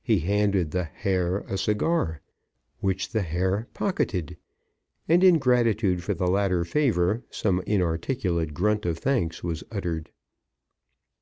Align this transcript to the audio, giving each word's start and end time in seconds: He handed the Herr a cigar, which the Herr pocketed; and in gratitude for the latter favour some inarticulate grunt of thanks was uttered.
He 0.00 0.20
handed 0.20 0.70
the 0.70 0.84
Herr 0.84 1.40
a 1.40 1.58
cigar, 1.58 2.22
which 2.80 3.10
the 3.10 3.20
Herr 3.20 3.68
pocketed; 3.74 4.38
and 5.06 5.22
in 5.22 5.36
gratitude 5.38 6.02
for 6.02 6.14
the 6.14 6.28
latter 6.28 6.64
favour 6.64 7.22
some 7.28 7.60
inarticulate 7.66 8.54
grunt 8.54 8.86
of 8.86 8.96
thanks 8.96 9.44
was 9.44 9.62
uttered. 9.70 10.10